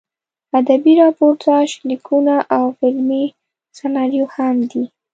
ادبي 0.59 0.93
راپورتاژ 1.03 1.69
لیکونه 1.89 2.35
او 2.57 2.65
فلمي 2.77 3.25
سناریو 3.77 4.25
هم 4.35 4.55
دي. 4.71 4.83